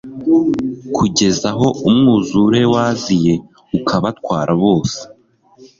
kugeza 0.95 1.47
aho 1.53 1.67
umwuzure 1.87 2.59
waziye 2.73 3.33
ukabatwara 3.77 4.51
bose 4.63 4.99